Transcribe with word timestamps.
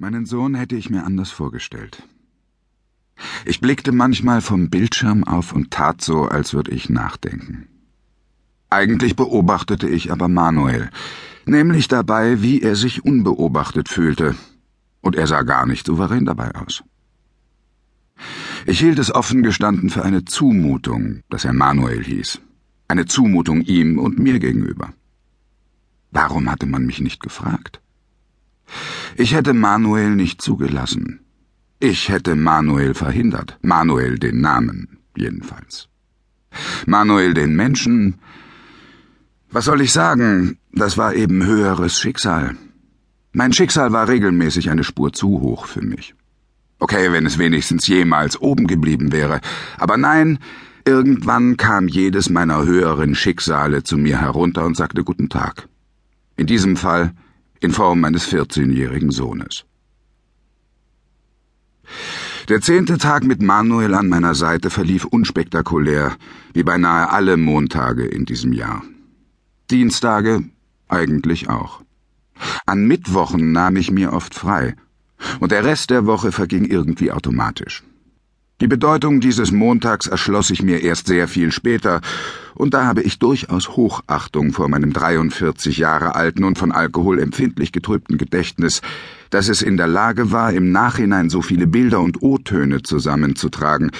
Meinen 0.00 0.24
Sohn 0.24 0.54
hätte 0.54 0.76
ich 0.76 0.88
mir 0.88 1.04
anders 1.04 1.30
vorgestellt. 1.30 2.02
Ich 3.44 3.60
blickte 3.60 3.92
manchmal 3.92 4.40
vom 4.40 4.70
Bildschirm 4.70 5.24
auf 5.24 5.52
und 5.52 5.70
tat 5.70 6.00
so, 6.00 6.24
als 6.24 6.54
würde 6.54 6.70
ich 6.70 6.88
nachdenken. 6.88 7.68
Eigentlich 8.70 9.14
beobachtete 9.14 9.90
ich 9.90 10.10
aber 10.10 10.28
Manuel, 10.28 10.88
nämlich 11.44 11.86
dabei, 11.86 12.40
wie 12.40 12.62
er 12.62 12.76
sich 12.76 13.04
unbeobachtet 13.04 13.90
fühlte, 13.90 14.36
und 15.02 15.16
er 15.16 15.26
sah 15.26 15.42
gar 15.42 15.66
nicht 15.66 15.84
souverän 15.84 16.24
dabei 16.24 16.54
aus. 16.54 16.82
Ich 18.64 18.78
hielt 18.80 18.98
es 18.98 19.14
offen 19.14 19.42
gestanden 19.42 19.90
für 19.90 20.02
eine 20.02 20.24
Zumutung, 20.24 21.20
dass 21.28 21.44
er 21.44 21.52
Manuel 21.52 22.02
hieß, 22.02 22.40
eine 22.88 23.04
Zumutung 23.04 23.60
ihm 23.60 23.98
und 23.98 24.18
mir 24.18 24.38
gegenüber. 24.38 24.94
Warum 26.10 26.50
hatte 26.50 26.64
man 26.64 26.86
mich 26.86 27.02
nicht 27.02 27.20
gefragt? 27.20 27.79
Ich 29.20 29.34
hätte 29.34 29.52
Manuel 29.52 30.16
nicht 30.16 30.40
zugelassen. 30.40 31.20
Ich 31.78 32.08
hätte 32.08 32.36
Manuel 32.36 32.94
verhindert. 32.94 33.58
Manuel 33.60 34.18
den 34.18 34.40
Namen, 34.40 34.96
jedenfalls. 35.14 35.88
Manuel 36.86 37.34
den 37.34 37.54
Menschen. 37.54 38.14
Was 39.50 39.66
soll 39.66 39.82
ich 39.82 39.92
sagen? 39.92 40.56
Das 40.72 40.96
war 40.96 41.14
eben 41.14 41.44
höheres 41.44 42.00
Schicksal. 42.00 42.56
Mein 43.32 43.52
Schicksal 43.52 43.92
war 43.92 44.08
regelmäßig 44.08 44.70
eine 44.70 44.84
Spur 44.84 45.12
zu 45.12 45.28
hoch 45.42 45.66
für 45.66 45.82
mich. 45.82 46.14
Okay, 46.78 47.12
wenn 47.12 47.26
es 47.26 47.36
wenigstens 47.36 47.86
jemals 47.88 48.40
oben 48.40 48.66
geblieben 48.66 49.12
wäre. 49.12 49.42
Aber 49.76 49.98
nein, 49.98 50.38
irgendwann 50.86 51.58
kam 51.58 51.88
jedes 51.88 52.30
meiner 52.30 52.64
höheren 52.64 53.14
Schicksale 53.14 53.82
zu 53.82 53.98
mir 53.98 54.18
herunter 54.18 54.64
und 54.64 54.78
sagte 54.78 55.04
Guten 55.04 55.28
Tag. 55.28 55.68
In 56.38 56.46
diesem 56.46 56.78
Fall 56.78 57.12
in 57.60 57.72
Form 57.72 58.00
meines 58.00 58.26
14-jährigen 58.28 59.10
Sohnes. 59.10 59.64
Der 62.48 62.60
zehnte 62.60 62.98
Tag 62.98 63.24
mit 63.24 63.42
Manuel 63.42 63.94
an 63.94 64.08
meiner 64.08 64.34
Seite 64.34 64.70
verlief 64.70 65.04
unspektakulär, 65.04 66.16
wie 66.52 66.62
beinahe 66.62 67.10
alle 67.10 67.36
Montage 67.36 68.04
in 68.06 68.24
diesem 68.24 68.52
Jahr. 68.52 68.82
Dienstage 69.70 70.44
eigentlich 70.88 71.48
auch. 71.48 71.82
An 72.66 72.86
Mittwochen 72.86 73.52
nahm 73.52 73.76
ich 73.76 73.90
mir 73.90 74.12
oft 74.12 74.34
frei, 74.34 74.74
und 75.38 75.52
der 75.52 75.64
Rest 75.64 75.90
der 75.90 76.06
Woche 76.06 76.32
verging 76.32 76.64
irgendwie 76.64 77.12
automatisch. 77.12 77.84
Die 78.60 78.68
Bedeutung 78.68 79.20
dieses 79.20 79.52
Montags 79.52 80.06
erschloss 80.06 80.48
sich 80.48 80.62
mir 80.62 80.82
erst 80.82 81.06
sehr 81.06 81.28
viel 81.28 81.50
später, 81.50 82.02
und 82.54 82.74
da 82.74 82.84
habe 82.84 83.00
ich 83.00 83.18
durchaus 83.18 83.70
Hochachtung 83.70 84.52
vor 84.52 84.68
meinem 84.68 84.92
43 84.92 85.78
Jahre 85.78 86.14
alten 86.14 86.44
und 86.44 86.58
von 86.58 86.72
Alkohol 86.72 87.18
empfindlich 87.20 87.72
getrübten 87.72 88.18
Gedächtnis, 88.18 88.82
dass 89.30 89.48
es 89.48 89.62
in 89.62 89.78
der 89.78 89.86
Lage 89.86 90.30
war, 90.30 90.52
im 90.52 90.72
Nachhinein 90.72 91.30
so 91.30 91.40
viele 91.40 91.66
Bilder 91.66 92.00
und 92.00 92.22
O-Töne 92.22 92.82
zusammenzutragen, 92.82 93.92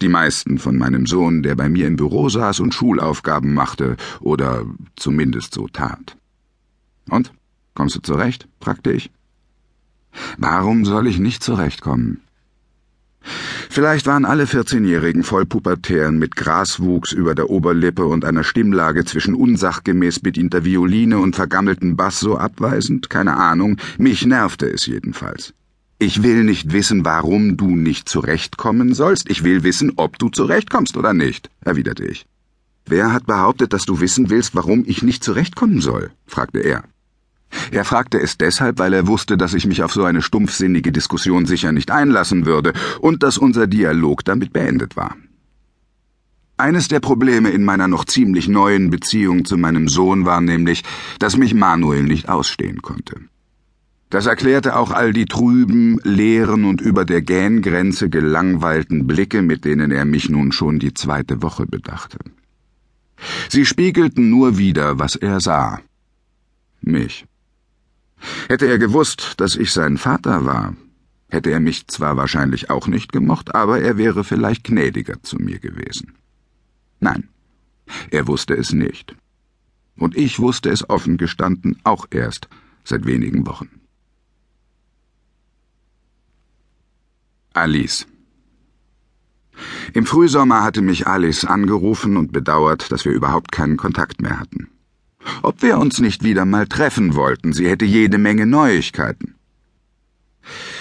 die 0.00 0.08
meisten 0.08 0.58
von 0.58 0.76
meinem 0.76 1.06
Sohn, 1.06 1.42
der 1.42 1.56
bei 1.56 1.68
mir 1.68 1.88
im 1.88 1.96
Büro 1.96 2.28
saß 2.28 2.60
und 2.60 2.72
Schulaufgaben 2.72 3.52
machte, 3.52 3.96
oder 4.20 4.64
zumindest 4.94 5.54
so 5.54 5.66
tat. 5.66 6.16
Und? 7.10 7.32
Kommst 7.74 7.96
du 7.96 8.00
zurecht? 8.00 8.46
fragte 8.60 8.92
ich. 8.92 9.10
Warum 10.38 10.84
soll 10.84 11.08
ich 11.08 11.18
nicht 11.18 11.42
zurechtkommen? 11.42 12.23
Vielleicht 13.74 14.06
waren 14.06 14.24
alle 14.24 14.44
14-Jährigen 14.44 15.24
Vollpubertären 15.24 16.16
mit 16.16 16.36
Graswuchs 16.36 17.10
über 17.10 17.34
der 17.34 17.50
Oberlippe 17.50 18.06
und 18.06 18.24
einer 18.24 18.44
Stimmlage 18.44 19.04
zwischen 19.04 19.34
unsachgemäß 19.34 20.20
bedienter 20.20 20.64
Violine 20.64 21.18
und 21.18 21.34
vergammeltem 21.34 21.96
Bass 21.96 22.20
so 22.20 22.38
abweisend, 22.38 23.10
keine 23.10 23.36
Ahnung, 23.36 23.78
mich 23.98 24.24
nervte 24.26 24.66
es 24.66 24.86
jedenfalls. 24.86 25.54
Ich 25.98 26.22
will 26.22 26.44
nicht 26.44 26.72
wissen, 26.72 27.04
warum 27.04 27.56
du 27.56 27.74
nicht 27.74 28.08
zurechtkommen 28.08 28.94
sollst, 28.94 29.28
ich 29.28 29.42
will 29.42 29.64
wissen, 29.64 29.94
ob 29.96 30.20
du 30.20 30.28
zurechtkommst 30.28 30.96
oder 30.96 31.12
nicht, 31.12 31.50
erwiderte 31.64 32.04
ich. 32.04 32.26
Wer 32.86 33.12
hat 33.12 33.26
behauptet, 33.26 33.72
dass 33.72 33.86
du 33.86 33.98
wissen 33.98 34.30
willst, 34.30 34.54
warum 34.54 34.84
ich 34.86 35.02
nicht 35.02 35.24
zurechtkommen 35.24 35.80
soll? 35.80 36.12
fragte 36.26 36.60
er. 36.60 36.84
Er 37.70 37.84
fragte 37.84 38.20
es 38.20 38.38
deshalb, 38.38 38.78
weil 38.78 38.92
er 38.92 39.06
wusste, 39.06 39.36
dass 39.36 39.54
ich 39.54 39.66
mich 39.66 39.82
auf 39.82 39.92
so 39.92 40.04
eine 40.04 40.22
stumpfsinnige 40.22 40.92
Diskussion 40.92 41.46
sicher 41.46 41.72
nicht 41.72 41.90
einlassen 41.90 42.46
würde 42.46 42.72
und 43.00 43.22
dass 43.22 43.38
unser 43.38 43.66
Dialog 43.66 44.24
damit 44.24 44.52
beendet 44.52 44.96
war. 44.96 45.16
Eines 46.56 46.86
der 46.86 47.00
Probleme 47.00 47.50
in 47.50 47.64
meiner 47.64 47.88
noch 47.88 48.04
ziemlich 48.04 48.46
neuen 48.46 48.90
Beziehung 48.90 49.44
zu 49.44 49.56
meinem 49.56 49.88
Sohn 49.88 50.24
war 50.24 50.40
nämlich, 50.40 50.84
dass 51.18 51.36
mich 51.36 51.52
Manuel 51.52 52.04
nicht 52.04 52.28
ausstehen 52.28 52.80
konnte. 52.80 53.16
Das 54.08 54.26
erklärte 54.26 54.76
auch 54.76 54.92
all 54.92 55.12
die 55.12 55.24
trüben, 55.24 55.98
leeren 56.04 56.64
und 56.64 56.80
über 56.80 57.04
der 57.04 57.22
Gähngrenze 57.22 58.08
gelangweilten 58.08 59.08
Blicke, 59.08 59.42
mit 59.42 59.64
denen 59.64 59.90
er 59.90 60.04
mich 60.04 60.30
nun 60.30 60.52
schon 60.52 60.78
die 60.78 60.94
zweite 60.94 61.42
Woche 61.42 61.66
bedachte. 61.66 62.18
Sie 63.48 63.66
spiegelten 63.66 64.30
nur 64.30 64.56
wieder, 64.56 65.00
was 65.00 65.16
er 65.16 65.40
sah. 65.40 65.80
Mich. 66.80 67.26
Hätte 68.48 68.66
er 68.66 68.78
gewusst, 68.78 69.34
dass 69.38 69.56
ich 69.56 69.72
sein 69.72 69.98
Vater 69.98 70.44
war, 70.44 70.74
hätte 71.28 71.50
er 71.50 71.60
mich 71.60 71.86
zwar 71.88 72.16
wahrscheinlich 72.16 72.70
auch 72.70 72.86
nicht 72.86 73.12
gemocht, 73.12 73.54
aber 73.54 73.80
er 73.80 73.96
wäre 73.96 74.24
vielleicht 74.24 74.64
gnädiger 74.64 75.22
zu 75.22 75.36
mir 75.36 75.58
gewesen. 75.58 76.14
Nein, 77.00 77.28
er 78.10 78.26
wusste 78.26 78.54
es 78.54 78.72
nicht. 78.72 79.14
Und 79.96 80.16
ich 80.16 80.38
wusste 80.40 80.70
es 80.70 80.88
offen 80.88 81.16
gestanden 81.16 81.78
auch 81.84 82.06
erst 82.10 82.48
seit 82.84 83.06
wenigen 83.06 83.46
Wochen. 83.46 83.68
Alice 87.52 88.06
Im 89.92 90.06
Frühsommer 90.06 90.64
hatte 90.64 90.82
mich 90.82 91.06
Alice 91.06 91.44
angerufen 91.44 92.16
und 92.16 92.32
bedauert, 92.32 92.90
dass 92.90 93.04
wir 93.04 93.12
überhaupt 93.12 93.52
keinen 93.52 93.76
Kontakt 93.76 94.20
mehr 94.20 94.40
hatten 94.40 94.73
ob 95.42 95.62
wir 95.62 95.78
uns 95.78 96.00
nicht 96.00 96.22
wieder 96.22 96.44
mal 96.44 96.66
treffen 96.66 97.14
wollten, 97.14 97.52
sie 97.52 97.68
hätte 97.68 97.84
jede 97.84 98.18
Menge 98.18 98.46
Neuigkeiten. 98.46 99.34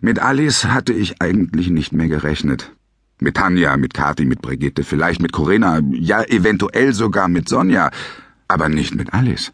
Mit 0.00 0.18
Alice 0.18 0.64
hatte 0.66 0.92
ich 0.92 1.22
eigentlich 1.22 1.70
nicht 1.70 1.92
mehr 1.92 2.08
gerechnet. 2.08 2.72
Mit 3.20 3.36
Tanja, 3.36 3.76
mit 3.76 3.94
Kathi, 3.94 4.24
mit 4.24 4.42
Brigitte, 4.42 4.82
vielleicht 4.82 5.22
mit 5.22 5.32
Corinna, 5.32 5.80
ja 5.92 6.22
eventuell 6.24 6.92
sogar 6.92 7.28
mit 7.28 7.48
Sonja, 7.48 7.90
aber 8.48 8.68
nicht 8.68 8.94
mit 8.94 9.14
Alice. 9.14 9.52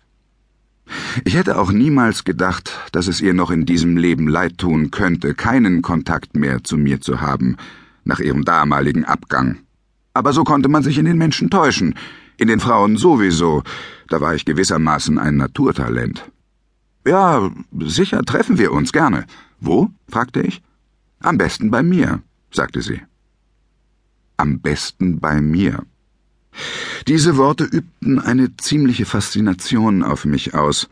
Ich 1.25 1.37
hätte 1.37 1.59
auch 1.59 1.71
niemals 1.71 2.25
gedacht, 2.25 2.73
dass 2.93 3.07
es 3.07 3.21
ihr 3.21 3.35
noch 3.35 3.51
in 3.51 3.67
diesem 3.67 3.97
Leben 3.97 4.27
leid 4.27 4.59
tun 4.59 4.91
könnte, 4.91 5.35
keinen 5.35 5.83
Kontakt 5.83 6.37
mehr 6.37 6.65
zu 6.65 6.77
mir 6.77 7.01
zu 7.01 7.21
haben, 7.21 7.57
nach 8.05 8.19
ihrem 8.19 8.45
damaligen 8.45 9.05
Abgang. 9.05 9.59
Aber 10.15 10.33
so 10.33 10.43
konnte 10.43 10.69
man 10.69 10.83
sich 10.83 10.99
in 10.99 11.05
den 11.05 11.19
Menschen 11.19 11.51
täuschen, 11.51 11.95
in 12.41 12.49
den 12.49 12.61
Frauen 12.61 12.97
sowieso, 12.97 13.63
da 14.09 14.21
war 14.21 14.35
ich 14.35 14.47
gewissermaßen 14.47 15.19
ein 15.19 15.37
Naturtalent. 15.37 16.31
Ja, 17.07 17.51
sicher 17.81 18.23
treffen 18.23 18.59
wir 18.59 18.73
uns 18.73 18.93
gerne. 18.93 19.27
Wo? 19.61 19.91
fragte 20.09 20.41
ich. 20.41 20.63
Am 21.21 21.37
besten 21.37 21.71
bei 21.71 21.83
mir, 21.83 22.23
sagte 22.51 22.81
sie. 22.81 23.03
Am 24.39 24.61
besten 24.61 25.21
bei 25.21 25.41
mir. 25.43 25.85
Diese 27.07 27.37
Worte 27.37 27.65
übten 27.65 28.19
eine 28.19 28.57
ziemliche 28.57 29.05
Faszination 29.05 30.03
auf 30.03 30.25
mich 30.25 30.55
aus. 30.55 30.89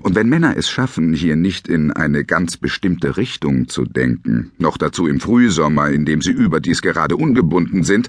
Und 0.00 0.14
wenn 0.14 0.30
Männer 0.30 0.56
es 0.56 0.68
schaffen, 0.68 1.12
hier 1.12 1.36
nicht 1.36 1.68
in 1.68 1.92
eine 1.92 2.24
ganz 2.24 2.56
bestimmte 2.56 3.18
Richtung 3.18 3.68
zu 3.68 3.84
denken, 3.84 4.50
noch 4.58 4.78
dazu 4.78 5.06
im 5.06 5.20
Frühsommer, 5.20 5.90
in 5.90 6.06
dem 6.06 6.22
sie 6.22 6.32
überdies 6.32 6.80
gerade 6.80 7.16
ungebunden 7.16 7.84
sind, 7.84 8.08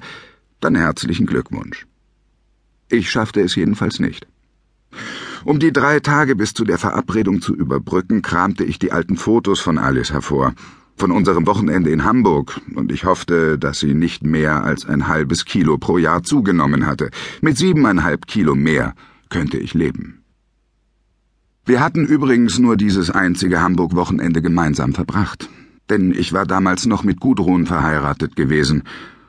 dann 0.61 0.75
herzlichen 0.75 1.27
Glückwunsch. 1.27 1.85
Ich 2.89 3.11
schaffte 3.11 3.41
es 3.41 3.55
jedenfalls 3.55 3.99
nicht. 3.99 4.27
Um 5.43 5.59
die 5.59 5.73
drei 5.73 5.99
Tage 5.99 6.35
bis 6.35 6.53
zu 6.53 6.63
der 6.63 6.77
Verabredung 6.77 7.41
zu 7.41 7.53
überbrücken, 7.53 8.21
kramte 8.21 8.63
ich 8.63 8.79
die 8.79 8.91
alten 8.91 9.17
Fotos 9.17 9.59
von 9.59 9.77
Alice 9.77 10.11
hervor, 10.11 10.53
von 10.95 11.11
unserem 11.11 11.45
Wochenende 11.45 11.89
in 11.91 12.05
Hamburg, 12.05 12.59
und 12.75 12.91
ich 12.91 13.05
hoffte, 13.05 13.59
dass 13.59 13.79
sie 13.79 13.93
nicht 13.93 14.23
mehr 14.23 14.63
als 14.63 14.85
ein 14.85 15.07
halbes 15.07 15.45
Kilo 15.45 15.77
pro 15.77 15.97
Jahr 15.97 16.23
zugenommen 16.23 16.85
hatte. 16.85 17.11
Mit 17.41 17.57
siebeneinhalb 17.57 18.25
Kilo 18.25 18.55
mehr 18.55 18.93
könnte 19.29 19.57
ich 19.57 19.73
leben. 19.73 20.23
Wir 21.65 21.81
hatten 21.81 22.05
übrigens 22.05 22.59
nur 22.59 22.77
dieses 22.77 23.09
einzige 23.09 23.61
Hamburg-Wochenende 23.61 24.41
gemeinsam 24.41 24.93
verbracht, 24.93 25.49
denn 25.89 26.11
ich 26.11 26.31
war 26.31 26.45
damals 26.45 26.85
noch 26.85 27.03
mit 27.03 27.19
Gudrun 27.19 27.65
verheiratet 27.65 28.37
gewesen 28.37 28.83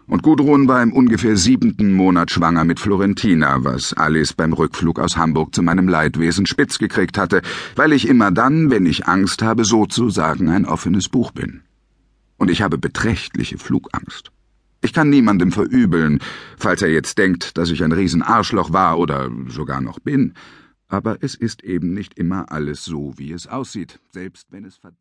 und 0.09 0.23
Gudrun 0.23 0.69
war 0.69 0.83
im 0.83 0.93
ungefähr 0.93 1.37
siebenten 1.37 1.93
Monat 1.93 2.31
schwanger 2.31 2.65
mit 2.65 2.81
Florentina, 2.81 3.63
was 3.63 3.93
Alice 3.93 4.33
beim 4.33 4.55
Rückflug 4.55 4.99
aus 4.99 5.17
Hamburg 5.17 5.55
zu 5.55 5.63
meinem 5.63 5.87
Leidwesen 5.87 6.47
spitz 6.47 6.79
gekriegt 6.79 7.19
hatte, 7.19 7.43
weil 7.77 7.93
ich 7.93 8.09
immer 8.09 8.31
dann, 8.31 8.71
wenn 8.71 8.87
ich 8.87 9.07
Angst 9.07 9.43
habe, 9.43 9.65
sozusagen 9.65 10.49
ein 10.49 10.65
offenes 10.65 11.09
Buch 11.09 11.31
bin. 11.33 11.61
Und 12.39 12.51
ich 12.51 12.63
habe 12.63 12.79
beträchtliche 12.79 13.59
Flugangst. 13.59 14.33
Ich 14.81 14.93
kann 14.93 15.11
niemandem 15.11 15.53
verübeln, 15.53 16.21
falls 16.57 16.83
er 16.83 16.89
jetzt 16.89 17.19
denkt, 17.19 17.59
dass 17.59 17.71
ich 17.71 17.83
ein 17.85 17.93
Riesenarschloch 17.93 18.73
war 18.73 18.99
oder 18.99 19.31
sogar 19.49 19.81
noch 19.81 19.99
bin. 19.99 20.35
Aber 20.87 21.19
es 21.21 21.35
ist 21.35 21.63
eben 21.65 21.93
nicht 21.93 22.19
immer 22.19 22.51
alles 22.51 22.85
so, 22.85 23.13
wie 23.17 23.33
es 23.33 23.47
aussieht, 23.47 24.01
selbst 24.13 24.47
wenn 24.51 24.65
es 24.65 24.79
verdammt 24.79 24.99